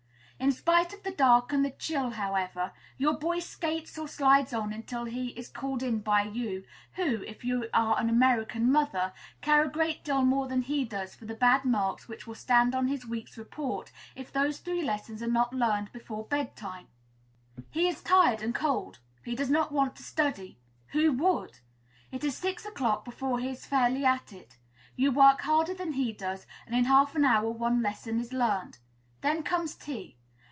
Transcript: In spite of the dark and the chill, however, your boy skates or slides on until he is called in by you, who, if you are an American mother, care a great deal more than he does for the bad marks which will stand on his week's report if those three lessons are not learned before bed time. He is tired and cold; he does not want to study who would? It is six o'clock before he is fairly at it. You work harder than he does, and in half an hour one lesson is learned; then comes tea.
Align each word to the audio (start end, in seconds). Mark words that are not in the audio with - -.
In 0.43 0.51
spite 0.51 0.91
of 0.91 1.03
the 1.03 1.11
dark 1.11 1.53
and 1.53 1.63
the 1.63 1.69
chill, 1.69 2.09
however, 2.09 2.71
your 2.97 3.13
boy 3.13 3.37
skates 3.37 3.95
or 3.99 4.07
slides 4.07 4.53
on 4.55 4.73
until 4.73 5.05
he 5.05 5.27
is 5.37 5.47
called 5.47 5.83
in 5.83 5.99
by 5.99 6.23
you, 6.23 6.65
who, 6.93 7.21
if 7.27 7.45
you 7.45 7.69
are 7.75 7.99
an 7.99 8.09
American 8.09 8.71
mother, 8.71 9.13
care 9.41 9.63
a 9.63 9.69
great 9.69 10.03
deal 10.03 10.23
more 10.23 10.47
than 10.47 10.63
he 10.63 10.83
does 10.83 11.13
for 11.13 11.25
the 11.25 11.35
bad 11.35 11.63
marks 11.63 12.07
which 12.07 12.25
will 12.25 12.33
stand 12.33 12.73
on 12.73 12.87
his 12.87 13.05
week's 13.05 13.37
report 13.37 13.91
if 14.15 14.33
those 14.33 14.57
three 14.57 14.81
lessons 14.81 15.21
are 15.21 15.27
not 15.27 15.53
learned 15.53 15.91
before 15.91 16.25
bed 16.25 16.55
time. 16.55 16.87
He 17.69 17.87
is 17.87 18.01
tired 18.01 18.41
and 18.41 18.55
cold; 18.55 18.97
he 19.23 19.35
does 19.35 19.51
not 19.51 19.71
want 19.71 19.95
to 19.97 20.03
study 20.03 20.57
who 20.87 21.13
would? 21.13 21.59
It 22.11 22.23
is 22.23 22.35
six 22.35 22.65
o'clock 22.65 23.05
before 23.05 23.39
he 23.39 23.49
is 23.49 23.67
fairly 23.67 24.05
at 24.05 24.33
it. 24.33 24.57
You 24.95 25.11
work 25.11 25.41
harder 25.41 25.75
than 25.75 25.93
he 25.93 26.11
does, 26.11 26.47
and 26.65 26.75
in 26.75 26.85
half 26.85 27.15
an 27.15 27.25
hour 27.25 27.47
one 27.51 27.83
lesson 27.83 28.19
is 28.19 28.33
learned; 28.33 28.79
then 29.21 29.43
comes 29.43 29.75
tea. 29.75 30.17